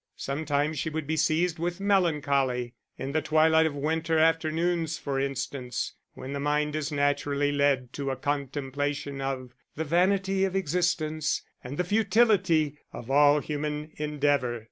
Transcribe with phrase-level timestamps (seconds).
[0.17, 5.93] Sometimes she would be seized with melancholy, in the twilight of winter afternoons, for instance,
[6.15, 11.77] when the mind is naturally led to a contemplation of the vanity of existence and
[11.77, 14.59] the futility of all human endeavour.